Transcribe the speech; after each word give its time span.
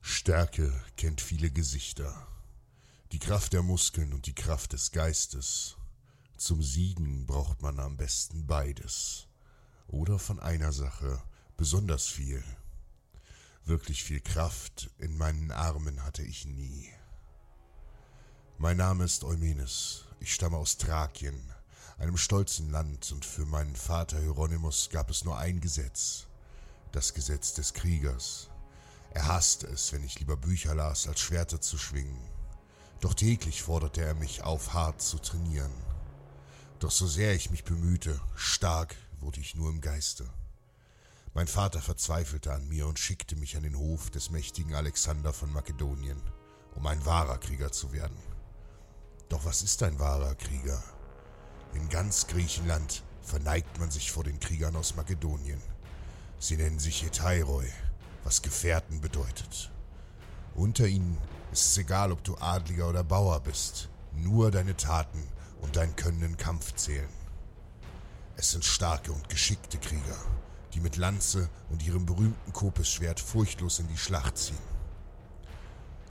Stärke 0.00 0.72
kennt 0.96 1.20
viele 1.20 1.50
Gesichter. 1.50 2.26
Die 3.12 3.18
Kraft 3.18 3.52
der 3.52 3.62
Muskeln 3.62 4.12
und 4.12 4.26
die 4.26 4.34
Kraft 4.34 4.72
des 4.72 4.92
Geistes. 4.92 5.76
Zum 6.36 6.62
Siegen 6.62 7.26
braucht 7.26 7.60
man 7.62 7.78
am 7.78 7.96
besten 7.96 8.46
beides. 8.46 9.26
Oder 9.88 10.18
von 10.18 10.40
einer 10.40 10.72
Sache 10.72 11.22
besonders 11.56 12.06
viel. 12.06 12.42
Wirklich 13.64 14.02
viel 14.02 14.20
Kraft 14.20 14.90
in 14.98 15.16
meinen 15.18 15.50
Armen 15.50 16.02
hatte 16.04 16.22
ich 16.22 16.46
nie. 16.46 16.90
Mein 18.58 18.76
Name 18.76 19.04
ist 19.04 19.24
Eumenes. 19.24 20.04
Ich 20.20 20.34
stamme 20.34 20.58
aus 20.58 20.76
Thrakien, 20.76 21.52
einem 21.98 22.16
stolzen 22.16 22.70
Land, 22.70 23.10
und 23.12 23.24
für 23.24 23.46
meinen 23.46 23.74
Vater 23.74 24.18
Hieronymus 24.20 24.90
gab 24.90 25.10
es 25.10 25.24
nur 25.24 25.38
ein 25.38 25.60
Gesetz. 25.60 26.26
Das 26.92 27.14
Gesetz 27.14 27.54
des 27.54 27.72
Kriegers. 27.72 28.49
Er 29.12 29.26
hasste 29.26 29.66
es, 29.66 29.92
wenn 29.92 30.04
ich 30.04 30.18
lieber 30.20 30.36
Bücher 30.36 30.74
las, 30.74 31.08
als 31.08 31.20
Schwerter 31.20 31.60
zu 31.60 31.78
schwingen. 31.78 32.20
Doch 33.00 33.14
täglich 33.14 33.62
forderte 33.62 34.02
er 34.02 34.14
mich 34.14 34.42
auf, 34.42 34.72
hart 34.72 35.02
zu 35.02 35.18
trainieren. 35.18 35.72
Doch 36.78 36.90
so 36.90 37.06
sehr 37.06 37.34
ich 37.34 37.50
mich 37.50 37.64
bemühte, 37.64 38.20
stark 38.36 38.94
wurde 39.18 39.40
ich 39.40 39.54
nur 39.54 39.68
im 39.70 39.80
Geiste. 39.80 40.28
Mein 41.34 41.46
Vater 41.46 41.80
verzweifelte 41.80 42.52
an 42.52 42.68
mir 42.68 42.86
und 42.86 42.98
schickte 42.98 43.36
mich 43.36 43.56
an 43.56 43.62
den 43.62 43.76
Hof 43.76 44.10
des 44.10 44.30
mächtigen 44.30 44.74
Alexander 44.74 45.32
von 45.32 45.52
Makedonien, 45.52 46.20
um 46.74 46.86
ein 46.86 47.04
wahrer 47.04 47.38
Krieger 47.38 47.72
zu 47.72 47.92
werden. 47.92 48.16
Doch 49.28 49.44
was 49.44 49.62
ist 49.62 49.82
ein 49.82 49.98
wahrer 49.98 50.34
Krieger? 50.34 50.82
In 51.74 51.88
ganz 51.88 52.26
Griechenland 52.26 53.04
verneigt 53.22 53.78
man 53.78 53.90
sich 53.90 54.10
vor 54.10 54.24
den 54.24 54.40
Kriegern 54.40 54.74
aus 54.76 54.96
Makedonien. 54.96 55.60
Sie 56.38 56.56
nennen 56.56 56.78
sich 56.78 57.04
Etairoi, 57.04 57.70
was 58.24 58.42
Gefährten 58.42 59.00
bedeutet. 59.00 59.70
Unter 60.54 60.86
ihnen 60.86 61.16
ist 61.52 61.66
es 61.66 61.78
egal, 61.78 62.12
ob 62.12 62.22
du 62.24 62.36
Adliger 62.36 62.88
oder 62.88 63.04
Bauer 63.04 63.40
bist, 63.40 63.88
nur 64.14 64.50
deine 64.50 64.76
Taten 64.76 65.22
und 65.60 65.76
dein 65.76 65.94
Können 65.96 66.22
in 66.22 66.36
Kampf 66.36 66.74
zählen. 66.74 67.08
Es 68.36 68.52
sind 68.52 68.64
starke 68.64 69.12
und 69.12 69.28
geschickte 69.28 69.78
Krieger, 69.78 70.16
die 70.74 70.80
mit 70.80 70.96
Lanze 70.96 71.48
und 71.68 71.84
ihrem 71.84 72.06
berühmten 72.06 72.52
Kopesschwert 72.52 73.20
furchtlos 73.20 73.78
in 73.78 73.88
die 73.88 73.98
Schlacht 73.98 74.38
ziehen. 74.38 74.70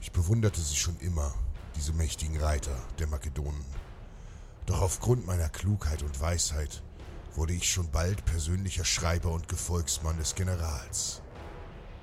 Ich 0.00 0.12
bewunderte 0.12 0.60
sie 0.60 0.76
schon 0.76 0.98
immer, 1.00 1.34
diese 1.76 1.92
mächtigen 1.92 2.40
Reiter 2.40 2.76
der 2.98 3.06
Makedonen. 3.06 3.64
Doch 4.66 4.80
aufgrund 4.80 5.26
meiner 5.26 5.48
Klugheit 5.48 6.02
und 6.02 6.20
Weisheit 6.20 6.82
wurde 7.34 7.52
ich 7.52 7.70
schon 7.70 7.90
bald 7.90 8.24
persönlicher 8.24 8.84
Schreiber 8.84 9.30
und 9.30 9.48
Gefolgsmann 9.48 10.18
des 10.18 10.34
Generals. 10.34 11.22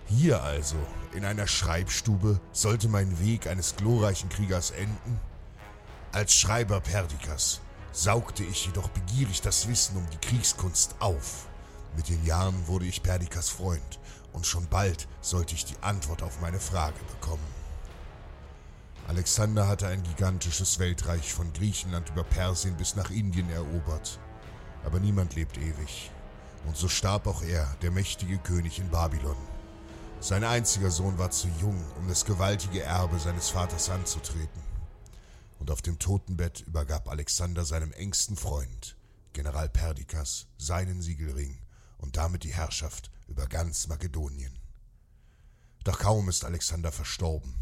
Hier 0.10 0.42
also, 0.42 0.78
in 1.14 1.26
einer 1.26 1.48
Schreibstube, 1.48 2.40
sollte 2.54 2.88
mein 2.88 3.20
Weg 3.20 3.46
eines 3.46 3.76
glorreichen 3.76 4.30
Kriegers 4.30 4.72
enden? 4.72 5.20
Als 6.14 6.34
Schreiber 6.34 6.80
Perdikas 6.80 7.60
saugte 7.92 8.44
ich 8.44 8.68
jedoch 8.68 8.88
begierig 8.90 9.42
das 9.42 9.68
Wissen 9.68 9.98
um 9.98 10.08
die 10.10 10.26
Kriegskunst 10.26 10.96
auf. 11.00 11.48
Mit 11.98 12.08
den 12.08 12.24
Jahren 12.26 12.68
wurde 12.68 12.86
ich 12.86 13.04
Perdikas 13.04 13.50
Freund 13.50 14.00
und 14.32 14.46
schon 14.46 14.66
bald 14.68 15.10
sollte 15.20 15.56
ich 15.56 15.66
die 15.66 15.82
Antwort 15.82 16.24
auf 16.24 16.40
meine 16.40 16.62
Frage 16.62 17.00
bekommen. 17.12 17.44
Alexander 19.10 19.68
hatte 19.68 19.88
ein 19.88 20.04
gigantisches 20.04 20.80
Weltreich 20.80 21.34
von 21.34 21.52
Griechenland 21.52 22.10
über 22.10 22.24
Persien 22.24 22.78
bis 22.78 22.96
nach 22.96 23.10
Indien 23.10 23.50
erobert. 23.50 24.20
Aber 24.86 25.00
niemand 25.00 25.36
lebt 25.36 25.58
ewig. 25.58 26.12
Und 26.66 26.78
so 26.78 26.88
starb 26.88 27.28
auch 27.28 27.42
er, 27.42 27.76
der 27.82 27.92
mächtige 27.92 28.38
König 28.38 28.80
in 28.80 28.90
Babylon. 28.90 29.38
Sein 30.20 30.44
einziger 30.44 30.90
Sohn 30.90 31.20
war 31.20 31.30
zu 31.30 31.48
jung, 31.62 31.80
um 31.98 32.08
das 32.08 32.26
gewaltige 32.26 32.82
Erbe 32.82 33.20
seines 33.20 33.50
Vaters 33.50 33.90
anzutreten. 33.90 34.62
Und 35.60 35.70
auf 35.70 35.82
dem 35.82 36.00
Totenbett 36.00 36.62
übergab 36.62 37.08
Alexander 37.08 37.64
seinem 37.64 37.92
engsten 37.94 38.36
Freund, 38.36 38.98
General 39.34 39.70
Perdikas, 39.70 40.48
seinen 40.58 41.02
Siegelring 41.02 41.60
und 42.00 42.18
damit 42.18 42.44
die 42.44 42.54
Herrschaft 42.54 43.12
über 43.28 43.46
ganz 43.46 43.88
Makedonien. 43.88 44.58
Doch 45.84 46.00
kaum 46.00 46.30
ist 46.30 46.46
Alexander 46.46 46.92
verstorben, 46.92 47.54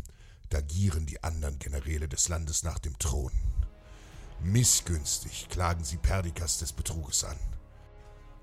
da 0.49 0.61
gieren 0.61 1.05
die 1.05 1.23
anderen 1.23 1.59
Generäle 1.59 2.07
des 2.07 2.29
Landes 2.29 2.63
nach 2.63 2.79
dem 2.79 2.97
Thron. 2.99 3.31
Missgünstig 4.41 5.47
klagen 5.49 5.83
sie 5.83 5.97
Perdikas 5.97 6.59
des 6.59 6.71
Betruges 6.71 7.23
an. 7.25 7.37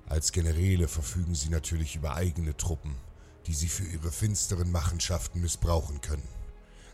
Als 0.07 0.33
Generäle 0.33 0.87
verfügen 0.89 1.35
sie 1.35 1.49
natürlich 1.49 1.97
über 1.97 2.15
eigene 2.15 2.57
Truppen, 2.57 2.97
die 3.47 3.55
sie 3.55 3.69
für 3.69 3.85
ihre 3.85 4.13
finsteren 4.13 4.71
Machenschaften 4.71 5.41
missbrauchen 5.41 6.01
können. 6.01 6.29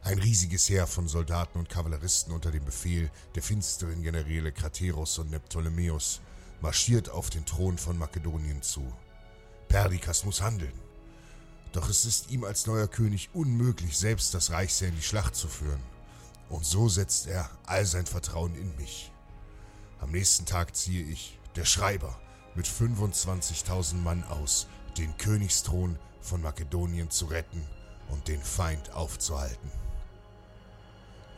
Ein 0.02 0.18
riesiges 0.18 0.68
Heer 0.68 0.86
von 0.86 1.08
Soldaten 1.08 1.58
und 1.58 1.68
Kavalleristen 1.68 2.32
unter 2.32 2.50
dem 2.50 2.64
Befehl 2.64 3.10
der 3.34 3.42
finsteren 3.42 4.02
Generäle 4.02 4.52
Krateros 4.52 5.18
und 5.18 5.30
Neptolemäus 5.30 6.20
marschiert 6.60 7.10
auf 7.10 7.30
den 7.30 7.44
Thron 7.44 7.78
von 7.78 7.98
Makedonien 7.98 8.62
zu. 8.62 8.92
Perdikas 9.68 10.24
muss 10.24 10.40
handeln. 10.40 10.72
Doch 11.72 11.88
es 11.88 12.04
ist 12.04 12.30
ihm 12.30 12.44
als 12.44 12.66
neuer 12.66 12.88
König 12.88 13.28
unmöglich, 13.34 13.98
selbst 13.98 14.32
das 14.32 14.50
Reichsheer 14.50 14.88
in 14.88 14.96
die 14.96 15.02
Schlacht 15.02 15.36
zu 15.36 15.48
führen. 15.48 15.82
Und 16.48 16.64
so 16.64 16.88
setzt 16.88 17.26
er 17.26 17.50
all 17.66 17.84
sein 17.84 18.06
Vertrauen 18.06 18.54
in 18.56 18.74
mich. 18.76 19.12
Am 20.00 20.10
nächsten 20.10 20.46
Tag 20.46 20.74
ziehe 20.74 21.04
ich, 21.04 21.38
der 21.56 21.66
Schreiber, 21.66 22.18
mit 22.54 22.66
25.000 22.66 23.96
Mann 23.96 24.24
aus, 24.24 24.66
den 24.96 25.16
Königsthron 25.18 25.98
von 26.20 26.42
Makedonien 26.42 27.10
zu 27.10 27.26
retten 27.26 27.62
und 28.10 28.28
den 28.28 28.42
Feind 28.42 28.92
aufzuhalten. 28.92 29.70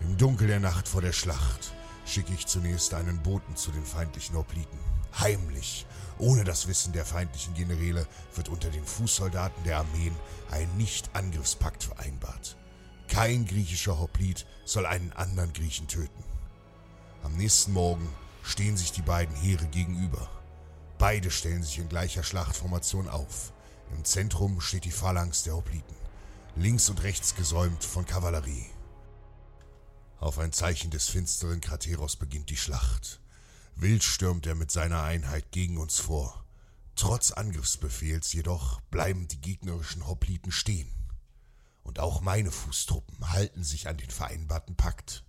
Im 0.01 0.17
Dunkel 0.17 0.47
der 0.47 0.61
Nacht 0.61 0.89
vor 0.89 1.03
der 1.03 1.13
Schlacht 1.13 1.73
schicke 2.07 2.33
ich 2.33 2.47
zunächst 2.47 2.95
einen 2.95 3.23
Boten 3.23 3.57
zu 3.57 3.71
den 3.71 3.85
feindlichen 3.85 4.37
Hopliten. 4.37 4.79
Heimlich, 5.19 5.87
ohne 6.19 6.45
das 6.45 6.67
Wissen 6.69 6.93
der 6.93 7.05
feindlichen 7.05 7.55
Generäle, 7.55 8.07
wird 8.35 8.49
unter 8.49 8.71
den 8.71 8.85
Fußsoldaten 8.85 9.65
der 9.65 9.79
Armeen 9.79 10.15
ein 10.51 10.69
Nicht-Angriffspakt 10.77 11.85
vereinbart. 11.85 12.57
Kein 13.09 13.45
griechischer 13.45 13.99
Hoplit 13.99 14.47
soll 14.65 14.87
einen 14.87 15.13
anderen 15.13 15.53
Griechen 15.53 15.89
töten. 15.89 16.25
Am 17.23 17.37
nächsten 17.37 17.73
Morgen 17.73 18.09
stehen 18.43 18.77
sich 18.77 18.93
die 18.93 19.03
beiden 19.03 19.35
Heere 19.35 19.67
gegenüber. 19.67 20.29
Beide 20.99 21.31
stellen 21.31 21.63
sich 21.63 21.79
in 21.79 21.89
gleicher 21.89 22.23
Schlachtformation 22.23 23.09
auf. 23.09 23.53
Im 23.95 24.05
Zentrum 24.05 24.61
steht 24.61 24.85
die 24.85 24.91
Phalanx 24.91 25.43
der 25.43 25.55
Hopliten, 25.55 25.97
links 26.57 26.89
und 26.89 27.03
rechts 27.03 27.35
gesäumt 27.35 27.85
von 27.85 28.07
Kavallerie. 28.07 28.67
Auf 30.19 30.39
ein 30.39 30.53
Zeichen 30.53 30.91
des 30.91 31.09
finsteren 31.09 31.61
Krateros 31.61 32.17
beginnt 32.17 32.51
die 32.51 32.57
Schlacht. 32.57 33.21
Wild 33.75 34.03
stürmt 34.03 34.47
er 34.47 34.55
mit 34.55 34.71
seiner 34.71 35.03
Einheit 35.03 35.51
gegen 35.51 35.79
uns 35.79 35.99
vor. 35.99 36.45
Trotz 36.95 37.31
Angriffsbefehls 37.33 38.33
jedoch 38.35 38.83
bleiben 38.83 39.29
die 39.29 39.41
gegnerischen 39.41 40.07
Hopliten 40.07 40.53
stehen. 40.53 40.91
Und 41.83 41.99
auch 41.99 42.21
meine 42.21 42.51
Fußtruppen 42.51 43.31
halten 43.33 43.65
sich 43.65 43.89
an 43.89 43.97
den 43.97 44.11
vereinbarten 44.11 44.77
Pakt. 44.77 45.25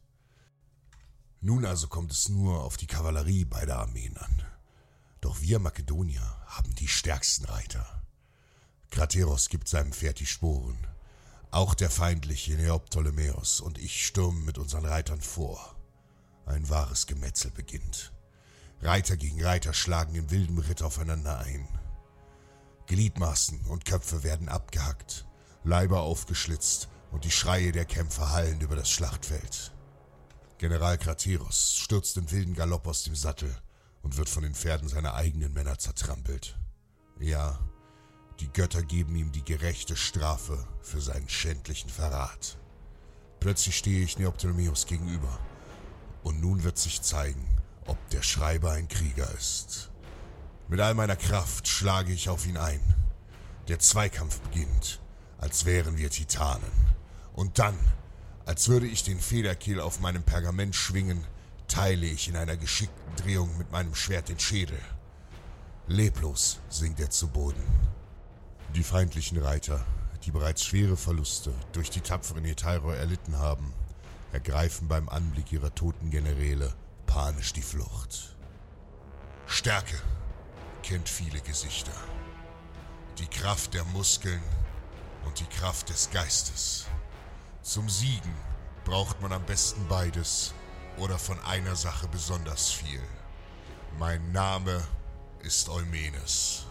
Nun 1.40 1.66
also 1.66 1.88
kommt 1.88 2.12
es 2.12 2.28
nur 2.28 2.62
auf 2.62 2.76
die 2.76 2.88
Kavallerie 2.88 3.46
beider 3.46 3.80
Armeen 3.80 4.18
an. 4.18 4.44
Doch 5.22 5.40
wir 5.40 5.60
Makedonier 5.60 6.22
haben 6.48 6.76
die 6.76 6.90
stärksten 6.90 7.46
Reiter. 7.46 8.01
Krateros 8.92 9.48
gibt 9.48 9.70
seinem 9.70 9.94
Pferd 9.94 10.20
die 10.20 10.26
Sporen. 10.26 10.78
Auch 11.50 11.74
der 11.74 11.90
feindliche 11.90 12.54
Neoptolemäus 12.54 13.62
und 13.62 13.78
ich 13.78 14.06
stürmen 14.06 14.46
mit 14.46 14.58
unseren 14.58 14.86
Reitern 14.86 15.22
vor. 15.22 15.76
Ein 16.46 16.70
wahres 16.70 17.08
Gemetzel 17.08 17.52
beginnt. 17.52 18.12
Reiter 18.82 19.16
gegen 19.16 19.44
Reiter 19.44 19.74
schlagen 19.74 20.16
in 20.16 20.30
wildem 20.30 20.60
Ritt 20.60 20.82
aufeinander 20.82 21.40
ein. 21.40 21.68
Gliedmaßen 22.88 23.62
und 23.68 23.86
Köpfe 23.86 24.24
werden 24.24 24.50
abgehackt, 24.50 25.26
Leiber 25.64 26.02
aufgeschlitzt 26.02 26.90
und 27.12 27.24
die 27.24 27.32
Schreie 27.32 27.72
der 27.72 27.86
Kämpfer 27.86 28.32
hallen 28.32 28.60
über 28.60 28.76
das 28.76 28.90
Schlachtfeld. 28.90 29.72
General 30.58 30.98
Krateros 30.98 31.76
stürzt 31.76 32.18
im 32.18 32.30
wilden 32.32 32.56
Galopp 32.56 32.88
aus 32.88 33.04
dem 33.04 33.16
Sattel 33.16 33.56
und 34.02 34.18
wird 34.18 34.30
von 34.30 34.44
den 34.44 34.56
Pferden 34.56 34.90
seiner 34.90 35.14
eigenen 35.14 35.54
Männer 35.54 35.78
zertrampelt. 35.78 36.58
Ja, 37.20 37.60
Die 38.40 38.52
Götter 38.52 38.82
geben 38.82 39.16
ihm 39.16 39.32
die 39.32 39.44
gerechte 39.44 39.96
Strafe 39.96 40.66
für 40.82 41.02
seinen 41.02 41.30
schändlichen 41.30 41.90
Verrat. 41.90 42.58
Plötzlich 43.40 43.78
stehe 43.78 44.04
ich 44.04 44.18
Neoptolemäus 44.18 44.86
gegenüber. 44.86 45.40
Und 46.24 46.42
nun 46.42 46.64
wird 46.64 46.78
sich 46.78 47.02
zeigen, 47.02 47.46
ob 47.86 47.98
der 48.10 48.22
Schreiber 48.22 48.72
ein 48.72 48.88
Krieger 48.88 49.30
ist. 49.34 49.90
Mit 50.68 50.80
all 50.80 50.94
meiner 50.94 51.16
Kraft 51.16 51.68
schlage 51.68 52.14
ich 52.14 52.30
auf 52.30 52.46
ihn 52.46 52.58
ein. 52.58 52.80
Der 53.68 53.80
Zweikampf 53.80 54.40
beginnt, 54.42 55.02
als 55.38 55.66
wären 55.66 55.98
wir 55.98 56.10
Titanen. 56.10 56.72
Und 57.34 57.60
dann, 57.60 57.78
als 58.46 58.70
würde 58.70 58.88
ich 58.88 59.04
den 59.04 59.20
Federkiel 59.20 59.80
auf 59.80 60.00
meinem 60.00 60.24
Pergament 60.24 60.76
schwingen, 60.76 61.26
teile 61.68 62.06
ich 62.06 62.28
in 62.28 62.36
einer 62.36 62.58
geschickten 62.58 63.16
Drehung 63.16 63.58
mit 63.58 63.72
meinem 63.72 63.96
Schwert 63.96 64.30
den 64.30 64.40
Schädel. 64.40 64.80
Leblos 65.88 66.60
sinkt 66.70 67.00
er 67.00 67.10
zu 67.10 67.28
Boden. 67.28 67.64
Die 68.76 68.84
feindlichen 68.84 69.38
Reiter, 69.38 69.86
die 70.24 70.32
bereits 70.32 70.64
schwere 70.64 70.96
Verluste 70.96 71.54
durch 71.74 71.90
die 71.90 72.00
tapferen 72.00 72.46
Etairo 72.46 72.92
erlitten 72.92 73.38
haben, 73.38 73.74
ergreifen 74.32 74.88
beim 74.88 75.10
Anblick 75.10 75.52
ihrer 75.52 75.76
toten 75.76 76.10
Generäle 76.10 76.74
panisch 77.06 77.52
die 77.52 77.62
Flucht. 77.62 78.38
Stärke 79.46 80.00
kennt 80.84 81.10
viele 81.10 81.42
Gesichter. 81.42 81.92
Die 83.18 83.28
Kraft 83.28 83.74
der 83.74 83.84
Muskeln 83.84 84.42
und 85.26 85.38
die 85.42 85.58
Kraft 85.58 85.90
des 85.90 86.10
Geistes. 86.10 86.86
Zum 87.62 87.90
Siegen 87.90 88.34
braucht 88.86 89.22
man 89.22 89.34
am 89.34 89.44
besten 89.46 89.86
beides 89.90 90.54
oder 90.98 91.20
von 91.20 91.38
einer 91.42 91.76
Sache 91.76 92.08
besonders 92.08 92.70
viel. 92.70 93.04
Mein 94.00 94.32
Name 94.32 94.82
ist 95.44 95.68
Eumenes. 95.68 96.66